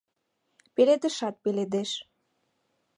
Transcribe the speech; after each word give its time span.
Пеледышат 0.75 1.35
пеледеш. 1.43 1.91